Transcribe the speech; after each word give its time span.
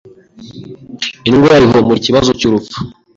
Indwara 1.29 1.63
ihumura 1.65 1.97
Ikibazo 1.99 2.31
cyurupfu 2.39 2.77